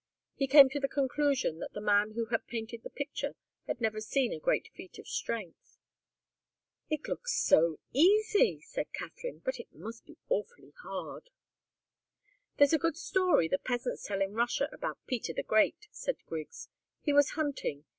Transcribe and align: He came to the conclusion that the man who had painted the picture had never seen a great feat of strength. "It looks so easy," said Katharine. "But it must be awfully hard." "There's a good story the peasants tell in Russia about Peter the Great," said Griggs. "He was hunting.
He 0.33 0.47
came 0.47 0.67
to 0.71 0.79
the 0.79 0.87
conclusion 0.87 1.59
that 1.59 1.73
the 1.73 1.79
man 1.79 2.13
who 2.13 2.25
had 2.31 2.47
painted 2.47 2.81
the 2.81 2.89
picture 2.89 3.35
had 3.67 3.79
never 3.79 4.01
seen 4.01 4.33
a 4.33 4.39
great 4.39 4.67
feat 4.73 4.97
of 4.97 5.07
strength. 5.07 5.77
"It 6.89 7.07
looks 7.07 7.39
so 7.39 7.77
easy," 7.93 8.61
said 8.61 8.91
Katharine. 8.93 9.43
"But 9.45 9.59
it 9.59 9.71
must 9.71 10.03
be 10.07 10.17
awfully 10.27 10.73
hard." 10.81 11.29
"There's 12.57 12.73
a 12.73 12.79
good 12.79 12.97
story 12.97 13.47
the 13.47 13.59
peasants 13.59 14.03
tell 14.07 14.23
in 14.23 14.33
Russia 14.33 14.69
about 14.71 14.97
Peter 15.05 15.33
the 15.33 15.43
Great," 15.43 15.87
said 15.91 16.15
Griggs. 16.25 16.67
"He 17.03 17.13
was 17.13 17.33
hunting. 17.37 17.85